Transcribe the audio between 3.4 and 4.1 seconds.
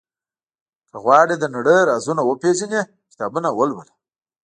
ولوله.